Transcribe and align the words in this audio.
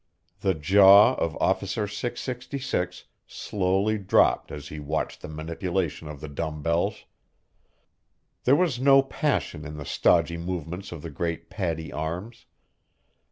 The 0.39 0.55
jaw 0.55 1.13
of 1.13 1.37
Officer 1.39 1.87
666 1.87 3.03
slowly 3.27 3.99
dropped 3.99 4.51
as 4.51 4.69
he 4.69 4.79
watched 4.79 5.21
the 5.21 5.27
manipulation 5.27 6.07
of 6.07 6.21
the 6.21 6.27
dumb 6.27 6.63
bells. 6.63 7.05
There 8.45 8.55
was 8.55 8.79
no 8.79 9.03
passion 9.03 9.63
in 9.63 9.77
the 9.77 9.85
stodgy 9.85 10.37
movements 10.37 10.91
of 10.91 11.03
the 11.03 11.11
great 11.11 11.51
paddy 11.51 11.93
arms. 11.93 12.47